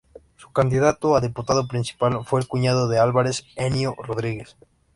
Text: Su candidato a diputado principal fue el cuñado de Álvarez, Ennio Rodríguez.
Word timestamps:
Su 0.35 0.51
candidato 0.51 1.15
a 1.15 1.21
diputado 1.21 1.67
principal 1.67 2.25
fue 2.25 2.39
el 2.41 2.47
cuñado 2.47 2.87
de 2.87 2.97
Álvarez, 2.97 3.45
Ennio 3.55 3.93
Rodríguez. 3.99 4.57